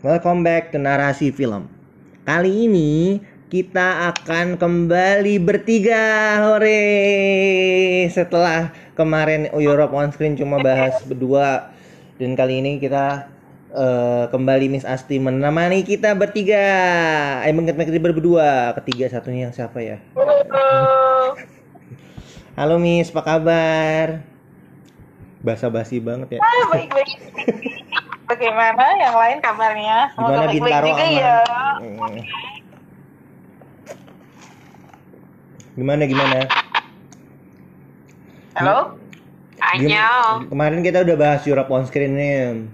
[0.00, 1.68] Welcome back ke narasi film.
[2.24, 3.20] Kali ini
[3.52, 8.08] kita akan kembali bertiga, hore!
[8.08, 11.68] Setelah kemarin Europe on Screen cuma bahas berdua,
[12.16, 13.28] dan kali ini kita
[13.76, 16.64] eh, kembali Miss Asti menemani kita bertiga.
[17.44, 18.72] Eh, mengerti berdua.
[18.80, 20.00] Ketiga satunya yang siapa ya?
[22.56, 24.24] Halo Miss, apa kabar?
[25.44, 26.40] Basa-basi banget ya.
[26.40, 27.29] Ah, baik-baik.
[28.40, 29.96] Bagaimana yang lain kabarnya?
[30.16, 31.12] Semoga baik-baik juga aman?
[31.12, 31.36] ya.
[31.76, 32.16] Hmm.
[35.76, 36.38] Gimana gimana?
[38.56, 38.96] Halo?
[39.76, 39.92] Gim-
[40.48, 42.64] Kemarin kita udah bahas Europe on Screen nih.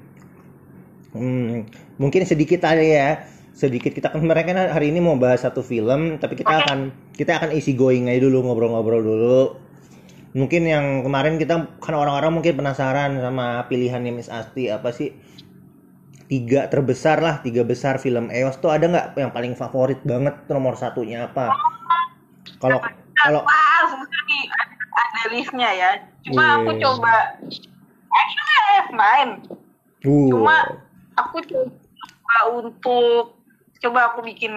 [1.19, 1.67] Hmm,
[1.99, 3.27] mungkin sedikit aja ya.
[3.51, 7.43] Sedikit kita kan mereka kan hari ini mau bahas satu film, tapi kita akan kita
[7.43, 9.43] akan isi going aja dulu ngobrol-ngobrol dulu.
[10.31, 15.11] Mungkin yang kemarin kita kan orang-orang mungkin penasaran sama pilihannya Miss Asti apa sih?
[16.27, 20.75] Tiga terbesar lah, tiga besar film EOS tuh ada nggak yang paling favorit banget nomor
[20.75, 21.55] satunya apa?
[22.59, 22.83] Kalau
[23.15, 23.43] kalau
[23.87, 24.41] sebenarnya
[24.91, 25.91] ada, listnya ya.
[26.27, 26.83] Cuma aku Wih.
[26.83, 27.15] coba.
[28.11, 29.27] Actually, I have uh,
[30.07, 30.57] Cuma
[31.15, 33.37] aku coba untuk
[33.77, 34.53] coba aku bikin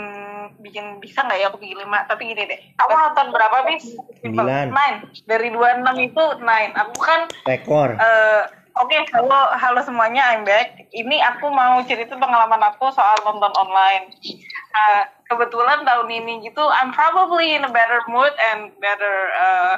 [0.63, 4.71] bikin bisa nggak ya aku bikin lima tapi gini deh kamu nonton berapa bis Sembilan.
[4.71, 7.99] nine dari 26 itu nine aku kan rekor.
[7.99, 8.43] Eh,
[8.79, 10.87] Oke, halo, halo semuanya, I'm back.
[10.95, 14.07] Ini aku mau cerita pengalaman aku soal nonton online.
[14.23, 19.75] Eh, kebetulan tahun ini gitu, I'm probably in a better mood and better eh,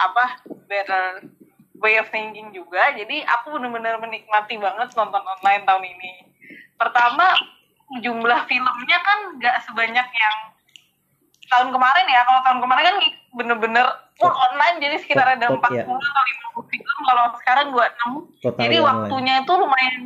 [0.00, 1.28] apa, better
[1.76, 2.96] way of thinking juga.
[2.96, 6.12] Jadi aku bener-bener menikmati banget nonton online tahun ini.
[6.80, 7.36] Pertama,
[8.00, 10.36] jumlah filmnya kan nggak sebanyak yang
[11.52, 12.24] tahun kemarin ya.
[12.24, 12.98] Kalau tahun kemarin kan
[13.36, 13.86] bener-bener
[14.22, 15.82] full online, jadi sekitar ada Tot- tot, 40 ya.
[15.82, 16.22] atau
[16.62, 16.98] 50 film.
[17.02, 18.14] Kalau sekarang 26.
[18.38, 20.02] Total Jadi waktunya itu lumayan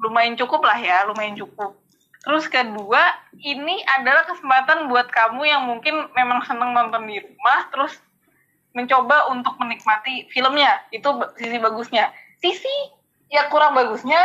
[0.00, 1.78] lumayan cukup lah ya, lumayan cukup.
[2.20, 7.96] Terus kedua, ini adalah kesempatan buat kamu yang mungkin memang seneng nonton di rumah, terus
[8.76, 10.84] mencoba untuk menikmati filmnya.
[10.92, 12.12] Itu sisi bagusnya.
[12.44, 12.74] Sisi
[13.32, 14.20] ya kurang bagusnya,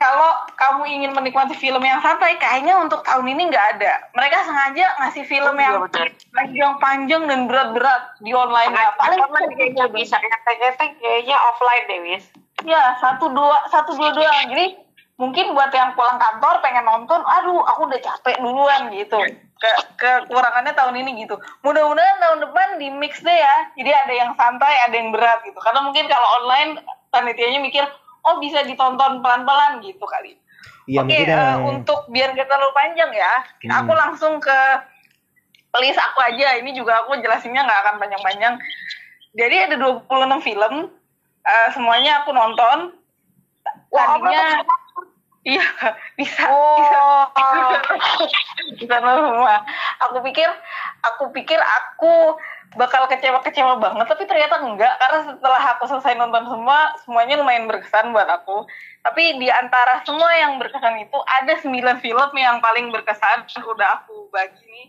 [0.00, 4.00] kalau kamu ingin menikmati film yang santai, kayaknya untuk tahun ini nggak ada.
[4.16, 5.84] Mereka sengaja ngasih film Oh, yang
[6.32, 8.72] panjang-panjang dan berat-berat di online.
[8.72, 12.24] Paling Paling online kayaknya bisa ngetek-ngetek kayaknya offline deh, Wis.
[12.64, 14.48] Ya, satu dua satu dua doang.
[14.48, 14.80] Jadi
[15.20, 19.20] mungkin buat yang pulang kantor pengen nonton, aduh aku udah capek duluan gitu.
[19.60, 21.36] Ke kekurangannya tahun ini gitu.
[21.60, 23.56] Mudah-mudahan tahun depan di mix deh ya.
[23.76, 25.60] Jadi ada yang santai, ada yang berat gitu.
[25.60, 26.80] Karena mungkin kalau online
[27.12, 27.84] panitianya mikir,
[28.30, 30.38] oh bisa ditonton pelan-pelan gitu kali.
[30.86, 33.32] Iya Oke, mungkin yang untuk biar gak terlalu panjang ya,
[33.66, 33.70] Hmm.
[33.82, 34.58] aku langsung ke
[35.78, 36.58] list aku aja.
[36.58, 38.54] Ini juga aku jelasinnya nggak akan panjang-panjang.
[39.38, 40.90] Jadi ada 26 film,
[41.46, 42.98] eh, semuanya aku nonton.
[43.90, 44.62] Tadinya,
[45.40, 45.64] iya
[46.20, 47.00] bisa, bisa,
[48.76, 49.56] bisa semua.
[50.08, 50.48] Aku pikir,
[51.00, 52.36] aku pikir aku
[52.78, 58.14] bakal kecewa-kecewa banget, tapi ternyata enggak karena setelah aku selesai nonton semua, semuanya lumayan berkesan
[58.14, 58.62] buat aku.
[59.02, 64.30] Tapi di antara semua yang berkesan itu ada 9 film yang paling berkesan udah aku
[64.30, 64.88] bagi nih.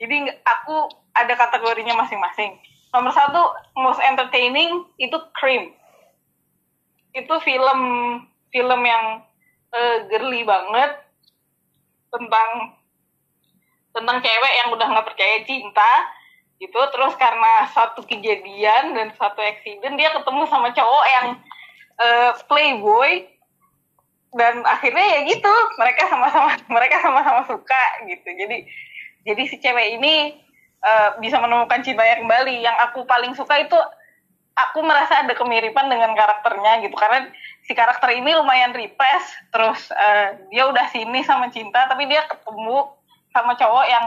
[0.00, 0.16] Jadi
[0.48, 2.56] aku ada kategorinya masing-masing.
[2.94, 5.76] Nomor satu most entertaining itu Cream.
[7.12, 7.80] Itu film
[8.48, 9.22] film yang
[9.74, 10.98] eh, girly banget.
[12.10, 12.50] Tentang
[13.90, 15.92] tentang cewek yang udah nggak percaya cinta
[16.58, 16.78] gitu.
[16.92, 21.26] Terus karena satu kejadian dan satu accident dia ketemu sama cowok yang
[21.98, 23.12] eh, playboy.
[24.30, 28.28] Dan akhirnya ya gitu mereka sama-sama mereka sama-sama suka gitu.
[28.30, 28.66] Jadi
[29.26, 30.38] jadi si cewek ini
[30.82, 32.62] eh, bisa menemukan cintanya kembali.
[32.62, 33.78] Yang aku paling suka itu
[34.54, 36.94] aku merasa ada kemiripan dengan karakternya gitu.
[36.94, 37.26] Karena
[37.64, 39.24] si karakter ini lumayan repress.
[39.52, 42.88] Terus eh, dia udah sini sama cinta tapi dia ketemu
[43.30, 44.06] sama cowok yang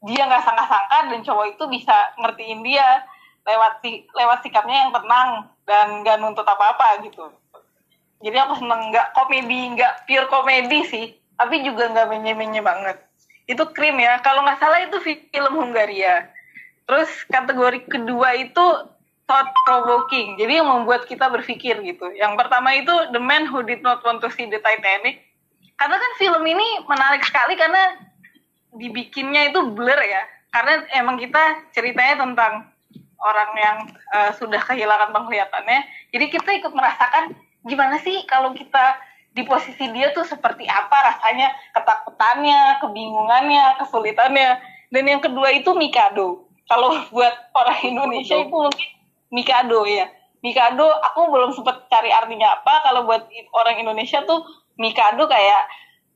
[0.00, 3.04] dia nggak sangka-sangka dan cowok itu bisa ngertiin dia
[3.44, 5.30] lewat si lewat sikapnya yang tenang
[5.68, 7.28] dan nggak nuntut apa-apa gitu.
[8.20, 11.06] Jadi aku seneng nggak komedi nggak pure komedi sih
[11.40, 12.96] tapi juga nggak menye-menye banget.
[13.48, 16.28] Itu krim ya kalau nggak salah itu film Hungaria.
[16.84, 18.64] Terus kategori kedua itu
[19.30, 20.34] thought provoking.
[20.34, 22.10] Jadi yang membuat kita berpikir gitu.
[22.18, 25.22] Yang pertama itu The Man Who Did Not Want to See the Titanic.
[25.78, 28.10] Karena kan film ini menarik sekali karena
[28.74, 30.26] dibikinnya itu blur ya.
[30.50, 32.74] Karena emang kita ceritanya tentang
[33.22, 33.76] orang yang
[34.18, 36.10] eh, sudah kehilangan penglihatannya.
[36.10, 38.98] Jadi kita ikut merasakan gimana sih kalau kita
[39.30, 44.58] di posisi dia tuh seperti apa rasanya ketakutannya kebingungannya kesulitannya.
[44.90, 46.50] Dan yang kedua itu Mikado.
[46.66, 48.99] Kalau buat orang Indonesia itu mungkin
[49.30, 50.10] Mikado ya
[50.40, 52.80] Mikado aku belum sempat cari artinya apa.
[52.84, 54.40] Kalau buat orang Indonesia tuh
[54.80, 55.62] Mikado kayak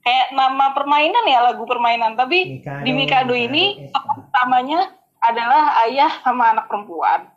[0.01, 2.17] kayak nama permainan ya lagu permainan.
[2.17, 4.81] Tapi Mikado, di Mikado Mikado, ini tokoh utamanya
[5.21, 7.29] adalah ayah sama anak perempuan.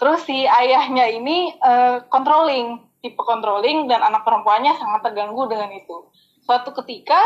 [0.00, 6.08] Terus si ayahnya ini eh, controlling tipe controlling dan anak perempuannya sangat terganggu dengan itu.
[6.40, 7.20] Suatu ketika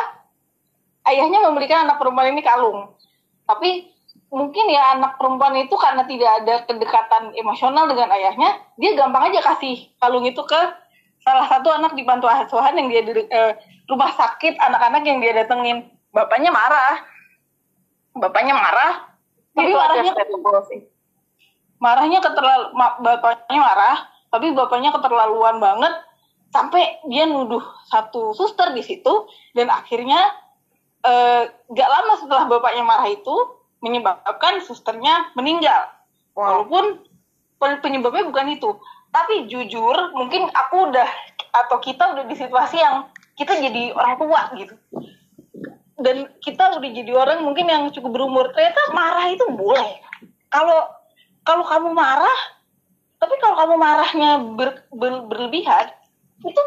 [1.07, 2.91] ayahnya memberikan anak perempuan ini kalung
[3.45, 3.93] tapi
[4.33, 8.51] mungkin ya anak perempuan itu karena tidak ada kedekatan emosional dengan ayahnya
[8.81, 10.61] dia gampang aja kasih kalung itu ke
[11.25, 13.53] salah satu anak di panti asuhan yang dia di eh,
[13.89, 15.89] rumah sakit anak-anak yang dia datengin.
[16.13, 17.01] Bapaknya marah.
[18.15, 19.09] Bapaknya marah.
[19.57, 20.13] Tapi Itu marahnya
[20.69, 20.81] sih.
[21.79, 22.67] marahnya keterlalu
[23.03, 23.97] bapaknya marah
[24.31, 25.95] tapi bapaknya keterlaluan banget.
[26.55, 29.27] Sampai dia nuduh satu suster di situ
[29.59, 30.21] dan akhirnya
[31.03, 33.35] eh, gak lama setelah bapaknya marah itu
[33.85, 35.93] menyebabkan susternya meninggal.
[36.33, 37.05] Walaupun
[37.61, 38.71] pen- penyebabnya bukan itu.
[39.13, 41.07] Tapi jujur mungkin aku udah
[41.55, 44.75] atau kita udah di situasi yang kita jadi orang tua gitu.
[46.01, 48.51] Dan kita udah jadi orang mungkin yang cukup berumur.
[48.57, 50.03] Ternyata marah itu boleh.
[50.49, 50.91] Kalau
[51.45, 52.39] kalau kamu marah
[53.21, 55.93] tapi kalau kamu marahnya ber- ber- berlebihan
[56.43, 56.63] itu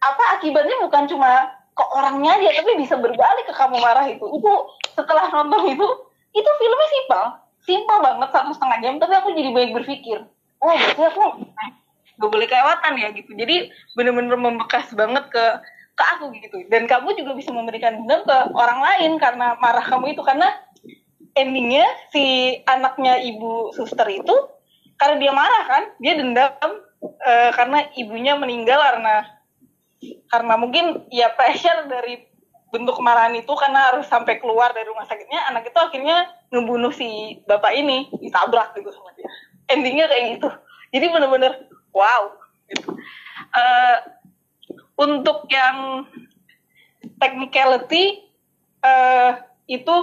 [0.00, 0.80] apa akibatnya?
[0.88, 4.24] Bukan cuma ke orangnya aja tapi bisa berbalik ke kamu marah itu.
[4.24, 4.52] Itu
[4.96, 5.86] setelah nonton itu
[6.36, 7.24] itu filmnya simpel.
[7.66, 10.22] Simpel banget satu setengah jam tapi aku jadi banyak berpikir
[10.62, 11.24] oh berarti aku
[12.16, 13.30] gak boleh kelewatan ya gitu.
[13.36, 15.44] Jadi bener-bener membekas banget ke
[15.96, 16.64] ke aku gitu.
[16.68, 20.22] Dan kamu juga bisa memberikan dendam ke orang lain karena marah kamu itu.
[20.24, 20.48] Karena
[21.36, 24.32] endingnya si anaknya ibu suster itu
[24.96, 26.72] karena dia marah kan dia dendam
[27.04, 29.28] eh, karena ibunya meninggal karena
[30.32, 32.24] karena mungkin ya pressure dari
[32.74, 37.38] bentuk kemarahan itu karena harus sampai keluar dari rumah sakitnya anak itu akhirnya ngebunuh si
[37.46, 39.30] bapak ini ditabrak gitu sama dia.
[39.70, 40.48] Endingnya kayak gitu.
[40.94, 41.52] Jadi bener-bener
[41.94, 42.22] wow.
[43.56, 43.98] Eh,
[44.98, 46.08] untuk yang
[47.22, 48.26] technicality
[48.82, 49.30] eh,
[49.70, 49.96] itu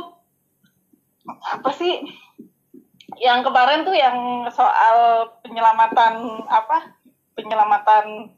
[1.27, 2.03] apa sih?
[3.19, 6.95] Yang kemarin tuh yang soal penyelamatan apa?
[7.35, 8.31] Penyelamatan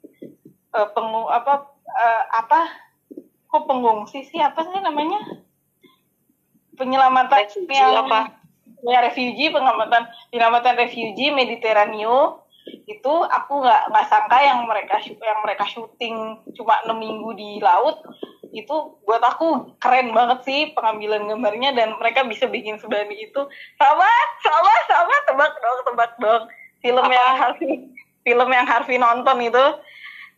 [0.74, 2.85] eh, pengu apa eh, apa
[3.56, 5.24] kok pengungsi sih apa sih namanya?
[6.75, 8.44] Penyelamatan Refugee yang apa?
[8.86, 12.46] ya refugee penyelamatan penyelamatan refugee Mediteraneo
[12.86, 18.02] itu aku nggak nggak sangka yang mereka yang mereka syuting cuma enam minggu di laut
[18.56, 23.42] itu buat aku keren banget sih pengambilan gambarnya dan mereka bisa bikin seberani itu.
[23.75, 24.07] Sama
[24.40, 26.44] sama sama tebak dong tebak dong.
[26.80, 27.92] Film yang Harvey
[28.24, 29.66] film yang Harvey nonton itu.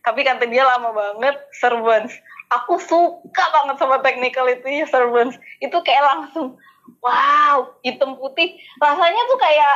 [0.02, 2.18] Tapi kata dia lama banget Servants
[2.48, 5.36] aku suka banget sama technical itu ya Servants.
[5.60, 6.56] Itu kayak langsung
[7.04, 8.56] wow hitam putih.
[8.80, 9.74] Rasanya tuh kayak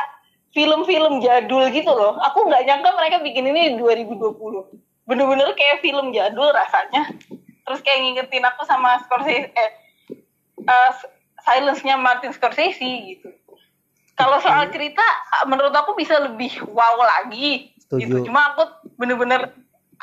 [0.53, 2.17] film-film jadul gitu loh.
[2.31, 7.11] Aku nggak nyangka mereka bikin ini di 2020 bener-bener kayak film jadul rasanya.
[7.63, 9.71] Terus kayak ngingetin aku sama Scorsese eh,
[10.63, 10.91] eh,
[11.43, 13.29] silence-nya Martin Scorsese gitu.
[14.13, 15.01] Kalau soal cerita
[15.49, 18.21] menurut aku bisa lebih wow lagi gitu.
[18.21, 18.25] Setuju.
[18.29, 18.63] cuma aku
[18.97, 19.53] bener-bener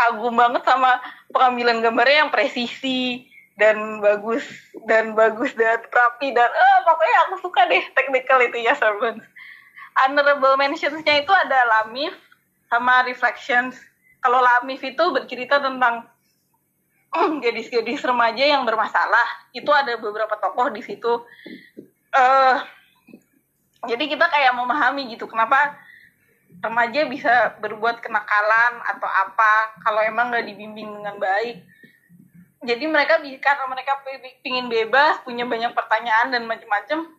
[0.00, 0.96] kagum banget sama
[1.28, 3.28] pengambilan gambarnya yang presisi
[3.60, 4.48] dan bagus
[4.88, 9.28] dan bagus dan rapi dan eh pokoknya aku suka deh technical itu ya Servants
[10.06, 12.14] honorable mentions-nya itu ada Lamif
[12.70, 13.76] sama Reflections.
[14.20, 16.06] Kalau Lamif itu bercerita tentang
[17.44, 19.50] gadis-gadis remaja yang bermasalah.
[19.50, 21.26] Itu ada beberapa tokoh di situ.
[22.14, 22.56] Eh
[23.88, 25.72] jadi kita kayak memahami gitu kenapa
[26.60, 31.64] remaja bisa berbuat kenakalan atau apa kalau emang nggak dibimbing dengan baik.
[32.60, 37.16] Jadi mereka karena mereka pi- pingin bebas punya banyak pertanyaan dan macam-macam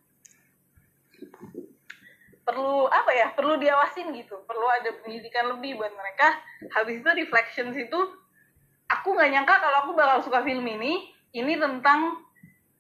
[2.42, 4.38] perlu apa ya perlu diawasin gitu.
[4.46, 6.38] Perlu ada pendidikan lebih buat mereka.
[6.78, 8.00] Habis itu reflections itu
[8.86, 11.10] aku nggak nyangka kalau aku bakal suka film ini.
[11.32, 12.22] Ini tentang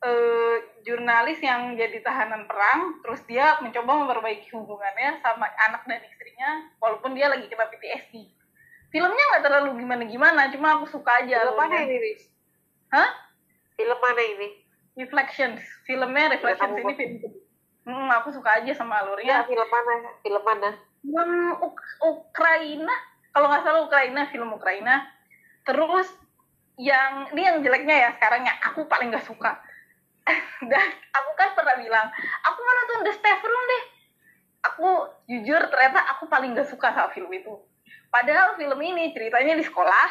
[0.01, 6.49] eh, jurnalis yang jadi tahanan perang terus dia mencoba memperbaiki hubungannya sama anak dan istrinya
[6.81, 8.33] walaupun dia lagi kena PTSD
[8.89, 12.23] filmnya nggak terlalu gimana gimana cuma aku suka aja Film mana ini, Riz?
[12.91, 13.09] Hah?
[13.77, 14.49] Film mana ini?
[14.97, 17.33] Reflections filmnya Reflections ini film
[17.87, 19.93] hmm, aku suka aja sama Ya, alurnya film mana?
[20.25, 20.69] Film mana?
[21.01, 21.31] film
[21.61, 22.93] Uk- Ukraina
[23.31, 25.07] kalau nggak salah Ukraina film Ukraina
[25.63, 26.09] terus
[26.81, 29.61] yang ini yang jeleknya ya sekarang yang aku paling nggak suka
[30.71, 32.07] dan aku kan pernah bilang
[32.45, 33.83] aku mau nonton The Step Room deh.
[34.61, 34.89] Aku
[35.25, 37.57] jujur ternyata aku paling gak suka sama film itu.
[38.13, 40.07] Padahal film ini ceritanya di sekolah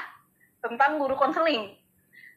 [0.65, 1.77] tentang guru konseling.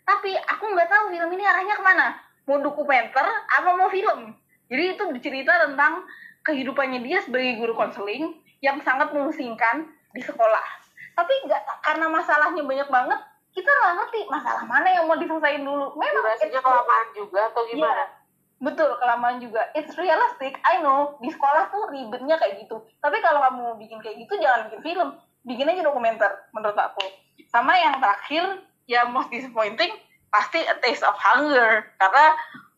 [0.03, 2.07] Tapi aku nggak tahu film ini arahnya ke mana.
[2.43, 4.35] Mau dokumenter apa mau film?
[4.67, 6.03] Jadi itu bercerita tentang
[6.43, 10.67] kehidupannya dia sebagai guru konseling yang sangat memusingkan di sekolah.
[11.15, 13.19] Tapi nggak karena masalahnya banyak banget
[13.53, 15.93] kita nggak ngerti masalah mana yang mau diselesaikan dulu.
[15.93, 18.03] Memang durasinya kelamaan juga atau gimana?
[18.03, 18.21] Iya.
[18.63, 19.61] betul kelamaan juga.
[19.75, 21.19] It's realistic I know.
[21.19, 22.81] Di sekolah tuh ribetnya kayak gitu.
[23.03, 25.09] Tapi kalau kamu mau bikin kayak gitu jangan bikin film.
[25.43, 27.03] Bikin aja dokumenter menurut aku.
[27.51, 29.91] Sama yang terakhir yang most disappointing
[30.31, 31.91] pasti A Taste of Hunger.
[31.99, 32.25] Karena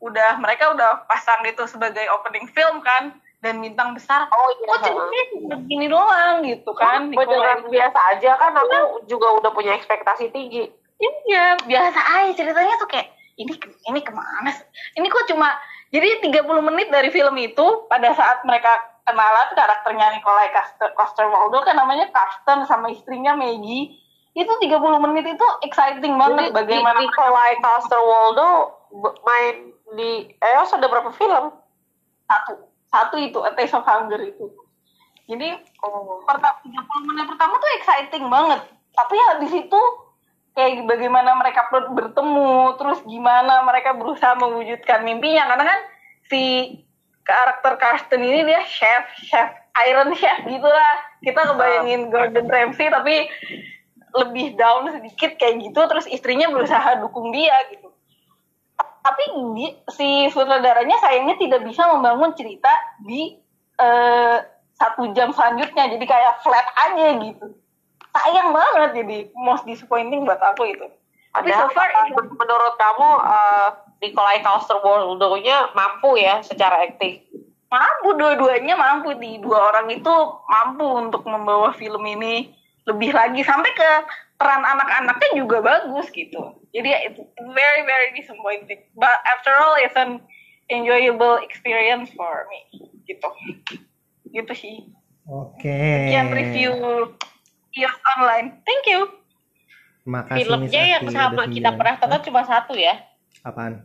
[0.01, 4.79] udah mereka udah pasang itu sebagai opening film kan dan bintang besar oh iya kok
[4.81, 5.23] ceritanya
[5.53, 7.69] begini doang gitu kan beneran Nikolai.
[7.69, 13.11] biasa aja kan aku juga udah punya ekspektasi tinggi Iya, biasa aja ceritanya tuh kayak
[13.35, 13.51] ini
[13.83, 14.63] ini ke mana sih?
[14.95, 15.51] Ini kok cuma
[15.91, 18.71] jadi 30 menit dari film itu pada saat mereka
[19.03, 23.91] kenalan karakternya Nikolai Coster, Coster-Waldau kan namanya Karsten sama istrinya Maggie
[24.31, 24.71] itu 30
[25.03, 28.53] menit itu exciting banget Jadi, bagaimana Nikolai Coster-Waldau
[28.95, 29.55] be- main
[29.93, 31.51] di EOS ada berapa film?
[32.25, 32.55] satu
[32.95, 34.47] satu itu A Taste of Hunger itu.
[35.27, 36.23] Jadi Oh.
[36.23, 38.61] pertama 30 menit pertama tuh exciting banget.
[38.95, 39.81] Tapi habis itu
[40.55, 45.49] kayak bagaimana mereka ber- bertemu terus gimana mereka berusaha mewujudkan mimpinya.
[45.51, 45.79] Karena kan
[46.31, 46.43] si
[47.25, 49.49] karakter Karsten ini dia chef chef
[49.91, 53.27] Iron Chef gitulah kita kebayangin Gordon Ramsay tapi
[54.15, 55.79] lebih down sedikit kayak gitu.
[55.83, 57.84] Terus istrinya berusaha dukung dia gitu
[59.05, 59.23] tapi
[59.93, 62.73] si sutradaranya sayangnya tidak bisa membangun cerita
[63.05, 63.37] di
[63.77, 64.37] eh,
[64.73, 65.93] satu jam selanjutnya.
[65.93, 67.53] Jadi kayak flat aja gitu.
[68.15, 70.89] Sayang banget jadi most disappointing buat aku itu.
[71.37, 73.69] Tapi so far men- menurut kamu eh,
[74.01, 77.21] Nikolai Coster-Waldau-nya mampu ya secara akting?
[77.65, 79.13] mampu dua-duanya mampu.
[79.21, 80.13] Di dua orang itu
[80.49, 82.49] mampu untuk membawa film ini
[82.89, 83.45] lebih lagi.
[83.45, 83.89] Sampai ke
[84.41, 87.19] peran anak-anaknya juga bagus gitu jadi it's
[87.55, 90.19] very very disappointing but after all it's an
[90.67, 93.29] enjoyable experience for me gitu
[94.35, 94.75] gitu sih
[95.25, 95.71] Oke.
[95.71, 96.71] sekian review
[97.71, 99.07] iOS online thank you
[100.05, 102.93] Makasih Filmnya yang sama kita pernah tonton cuma satu ya.
[103.41, 103.81] Apaan?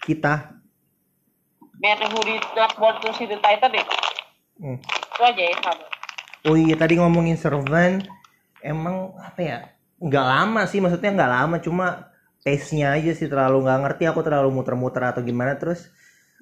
[0.00, 0.56] Kita.
[1.76, 3.84] Man Who Did Not Want to See the Titanic.
[4.56, 4.80] Hmm.
[4.80, 5.84] Itu aja ya sama.
[6.48, 8.08] Oh iya tadi ngomongin Servant
[8.64, 9.58] emang apa ya
[10.00, 12.09] nggak lama sih maksudnya nggak lama cuma
[12.44, 15.56] pace-nya aja sih terlalu nggak ngerti aku terlalu muter-muter atau gimana.
[15.60, 15.88] Terus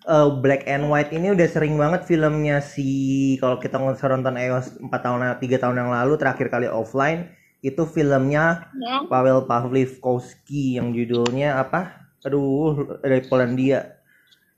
[0.06, 2.88] eh, Black and White ini udah sering banget filmnya si
[3.42, 8.70] kalau kita nonton EOS 4 tahun 3 tahun yang lalu terakhir kali offline itu filmnya
[8.70, 9.10] Hmm.
[9.10, 12.10] Paweł Pawlikowski yang judulnya apa?
[12.22, 13.98] Aduh dari Polandia.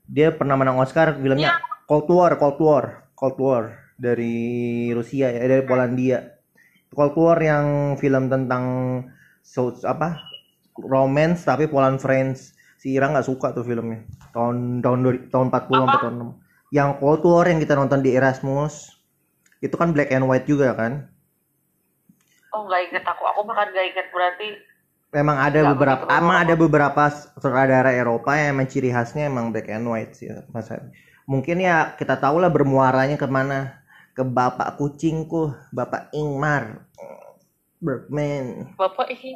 [0.05, 1.57] Dia pernah menang Oscar filmnya
[1.87, 2.85] Cold War Cold War
[3.17, 3.63] Cold War
[3.97, 6.37] dari Rusia ya dari Polandia.
[6.93, 8.65] Cold War yang film tentang
[9.41, 10.30] so, apa
[10.77, 12.55] romance tapi Poland Friends.
[12.81, 14.03] Si Ira nggak suka tuh filmnya.
[14.33, 18.95] Tahun tahun tahun 40 sampai tahun 6 yang Cold War yang kita nonton di Erasmus
[19.59, 21.05] itu kan black and white juga kan?
[22.55, 24.47] Oh nggak inget aku, aku bahkan nggak inget berarti
[25.11, 29.83] Memang ada beberapa, emang ada beberapa sutradara Eropa yang emang ciri khasnya emang black and
[29.83, 30.71] white sih, Mas.
[31.27, 33.83] Mungkin ya kita tahu lah bermuaranya ke mana,
[34.15, 36.87] ke bapak kucingku, bapak Ingmar
[37.83, 38.71] Bergman.
[38.79, 39.35] Bapak ini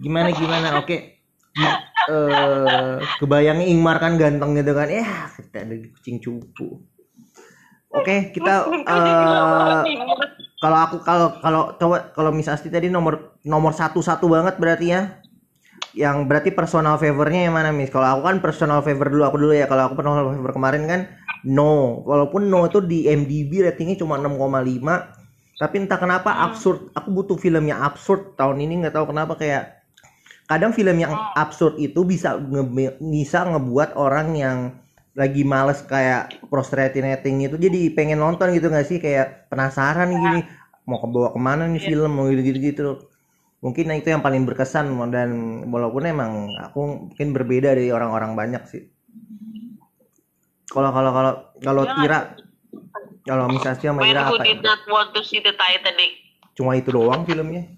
[0.00, 0.68] Gimana gimana?
[0.80, 1.20] Oke.
[2.10, 4.88] Eh, kebayangnya Ingmar kan ganteng gitu kan?
[4.88, 6.80] Ya kita ada kucing cupu.
[7.90, 9.82] Oke kita eh,
[10.62, 14.86] kalau aku kalau kalau coba kalau Miss Asti tadi nomor nomor satu satu banget berarti
[14.94, 15.18] ya
[15.90, 19.54] yang berarti personal favornya yang mana Miss kalau aku kan personal favor dulu aku dulu
[19.58, 21.00] ya kalau aku personal favor kemarin kan
[21.42, 27.36] no walaupun no itu di MDB ratingnya cuma 6,5 tapi entah kenapa absurd aku butuh
[27.42, 29.79] film yang absurd tahun ini nggak tahu kenapa kayak
[30.50, 34.58] kadang film yang absurd itu bisa nge- bisa ngebuat orang yang
[35.14, 38.98] lagi males kayak procrastinating itu jadi pengen nonton gitu nggak sih?
[38.98, 40.42] Kayak penasaran gini
[40.90, 42.58] mau kebawa ke mana nih film mau gitu gitu.
[42.58, 42.88] Gitu
[43.60, 45.30] mungkin itu yang paling berkesan dan
[45.68, 48.82] walaupun emang aku mungkin berbeda dari orang-orang banyak sih.
[50.72, 52.18] Kalau kalau kalau kalau Tira
[53.28, 54.64] kalau misalnya sama Man Ira Who apa Did ya?
[54.64, 56.12] Not Want to See the Titanic.
[56.56, 57.72] cuma itu doang filmnya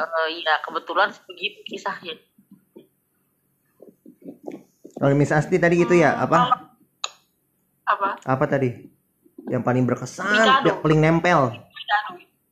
[0.00, 2.16] Eh ya kebetulan begitu kisahnya.
[4.96, 6.68] kalau Miss Asti tadi gitu ya apa
[7.88, 8.84] apa apa tadi
[9.48, 10.66] yang paling berkesan Mikado.
[10.68, 11.40] yang paling nempel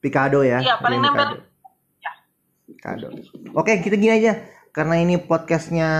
[0.00, 1.44] Pikado ya Iya, paling nempel.
[2.72, 3.06] Pikado.
[3.52, 4.32] oke kita gini aja
[4.72, 5.90] karena ini podcastnya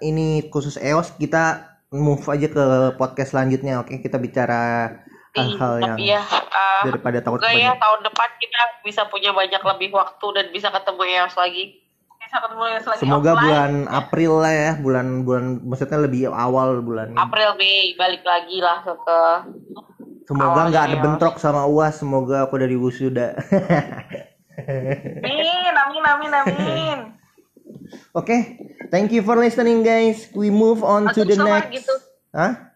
[0.00, 1.60] ini khusus EOS kita
[1.92, 2.64] move aja ke
[2.96, 4.96] podcast selanjutnya oke kita bicara
[5.32, 9.62] hal-hal yang Tapi ya eh, daripada takut semoga ya tahun depan kita bisa punya banyak
[9.64, 11.64] lebih waktu dan bisa ketemu EOS lagi.
[12.22, 13.42] bisa ketemu lagi semoga offline.
[13.42, 17.12] bulan April lah ya bulan bulan maksudnya lebih awal bulan.
[17.18, 19.18] April Mei balik lagi lah ke, ke
[20.28, 23.34] semoga nggak ada bentrok sama uas semoga aku dari wisuda
[24.52, 26.98] Amin, amin, amin, amin.
[28.12, 28.60] Oke,
[28.92, 30.28] thank you for listening guys.
[30.36, 31.72] We move on to the next.
[31.72, 31.94] gitu.
[32.36, 32.71] Hah?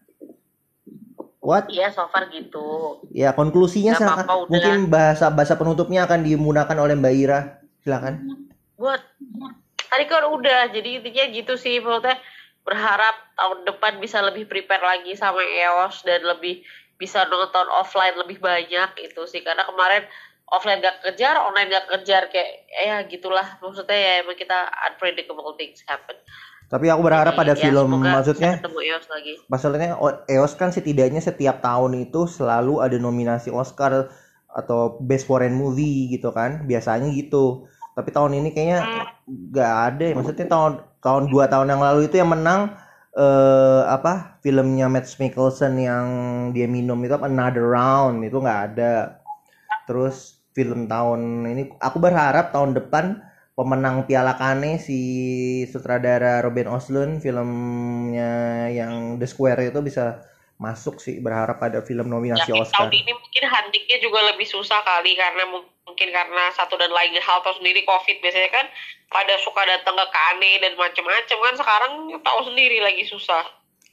[1.47, 1.71] What?
[1.71, 2.99] Iya, so far gitu.
[3.15, 4.27] Ya konklusinya silakan.
[4.27, 4.51] apa-apa, udah.
[4.51, 7.39] Mungkin bahasa bahasa penutupnya akan dimudahkan oleh Mbak Ira.
[7.87, 8.43] Silakan.
[8.75, 8.99] Buat
[9.87, 12.19] tadi kan udah, jadi intinya gitu sih maksudnya
[12.67, 16.67] berharap tahun depan bisa lebih prepare lagi sama EOS dan lebih
[16.99, 20.03] bisa nonton offline lebih banyak itu sih karena kemarin
[20.51, 25.79] offline gak kejar, online gak kejar kayak ya gitulah maksudnya ya emang kita unpredictable things
[25.87, 26.19] happen.
[26.67, 29.39] Tapi aku berharap pada ya, film maksudnya EOS lagi.
[29.47, 29.95] Masalahnya
[30.27, 34.11] EOS kan setidaknya setiap tahun itu selalu ada nominasi Oscar
[34.51, 36.67] atau Best Foreign Movie gitu kan.
[36.67, 37.71] Biasanya gitu.
[37.95, 38.83] Tapi tahun ini kayaknya
[39.27, 40.13] nggak ada ya.
[40.15, 42.75] maksudnya tahun tahun dua tahun yang lalu itu yang menang
[43.17, 46.05] eh apa filmnya Matt Mikkelsen yang
[46.55, 48.27] dia minum itu apa Another Round.
[48.27, 49.23] Itu nggak ada.
[49.87, 53.23] Terus film tahun ini aku berharap tahun depan
[53.57, 54.99] pemenang Piala Kane si
[55.65, 60.21] sutradara Robin Oslund filmnya yang The Square itu bisa
[60.61, 62.85] masuk sih berharap ada film nominasi Ya, Oscar.
[62.85, 67.17] tahun ini mungkin huntingnya juga lebih susah kali karena mu- mungkin karena satu dan lain
[67.17, 68.21] hal tahu sendiri covid.
[68.21, 68.65] Biasanya kan
[69.09, 73.41] pada suka datang ke kane dan macam-macam kan sekarang tahu sendiri lagi susah.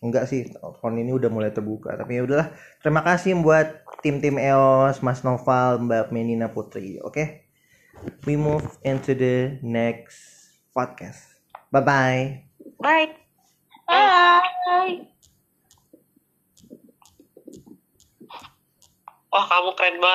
[0.04, 2.52] Enggak sih tahun ini udah mulai terbuka tapi ya udahlah.
[2.84, 7.43] Terima kasih buat tim-tim EOS Mas Noval Mbak Menina Putri oke
[8.26, 11.20] we move into the next podcast.
[11.72, 12.44] Bye bye
[12.80, 13.16] bye.
[13.88, 15.14] Bye.
[19.34, 20.12] wah kamu keren banget